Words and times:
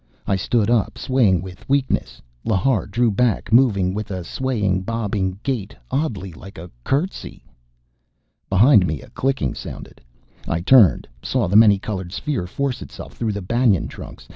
I 0.25 0.35
stood 0.35 0.71
up, 0.71 0.97
swaying 0.97 1.43
with 1.43 1.69
weakness. 1.69 2.23
Lhar 2.43 2.87
drew 2.89 3.11
back, 3.11 3.53
moving 3.53 3.93
with 3.93 4.09
a 4.09 4.23
swaying, 4.23 4.81
bobbing 4.81 5.37
gait 5.43 5.75
oddly 5.91 6.33
like 6.33 6.57
a 6.57 6.71
curtsey. 6.83 7.45
Behind 8.49 8.87
me 8.87 9.03
a 9.03 9.11
clicking 9.11 9.53
sounded. 9.53 10.01
I 10.47 10.61
turned, 10.61 11.07
saw 11.21 11.47
the 11.47 11.55
many 11.55 11.77
colored 11.77 12.11
sphere 12.13 12.47
force 12.47 12.81
itself 12.81 13.13
through 13.13 13.33
the 13.33 13.43
banyan 13.43 13.87
trunks. 13.87 14.27